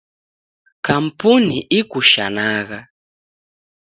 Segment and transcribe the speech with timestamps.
[0.85, 2.79] Kampuni ikushanagha.